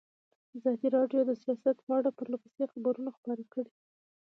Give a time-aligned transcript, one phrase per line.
[0.57, 3.71] ازادي راډیو د سیاست په اړه پرله پسې خبرونه خپاره کړي.